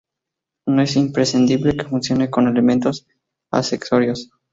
[0.65, 3.05] No es imprescindible que funcione con elementos
[3.51, 4.31] accesorios.